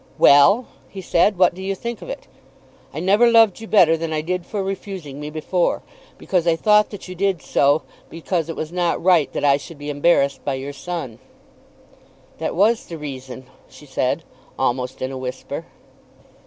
[0.17, 2.25] "Well," he said; "what do you think of it?
[2.91, 5.83] I never loved you better than I did for refusing me before,
[6.17, 9.77] because I thought that you did so because it was not right that I should
[9.77, 11.19] be embarrassed by your son."
[12.39, 14.23] "That was the reason," she said,
[14.57, 15.65] almost in a whisper.